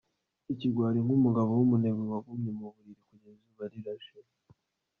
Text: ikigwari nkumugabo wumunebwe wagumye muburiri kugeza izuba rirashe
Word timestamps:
ikigwari 0.53 0.99
nkumugabo 1.03 1.49
wumunebwe 1.53 2.03
wagumye 2.11 2.49
muburiri 2.57 3.01
kugeza 3.07 3.35
izuba 3.39 3.63
rirashe 3.73 4.13